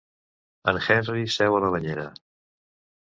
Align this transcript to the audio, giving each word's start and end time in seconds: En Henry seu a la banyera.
En 0.71 0.79
Henry 0.85 1.27
seu 1.35 1.59
a 1.59 1.61
la 1.67 1.69
banyera. 1.77 2.07